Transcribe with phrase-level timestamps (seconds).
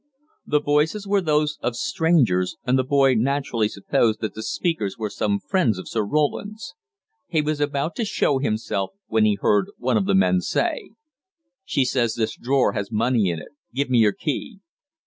[0.47, 5.11] "The voices were those of strangers, and the boy naturally supposed that the speakers were
[5.11, 6.73] some friends of Sir Roland's.
[7.27, 10.89] He was about to show himself, when he heard one of the men say:
[11.65, 14.61] "'She says this drawer has money in it: give me your key.'